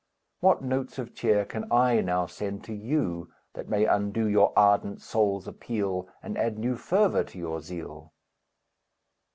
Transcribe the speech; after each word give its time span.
What 0.39 0.63
notes 0.63 0.97
of 0.97 1.13
cheer 1.13 1.45
can 1.45 1.71
I 1.71 2.01
now 2.01 2.25
send 2.25 2.63
to 2.63 2.73
you, 2.73 3.29
That 3.53 3.69
may 3.69 3.85
unto 3.85 4.25
your 4.25 4.51
ardent 4.57 4.99
souls 4.99 5.47
appeal, 5.47 6.07
And 6.23 6.39
add 6.39 6.57
new 6.57 6.75
fervor 6.75 7.23
to 7.25 7.37
your 7.37 7.61
zeal? 7.61 8.11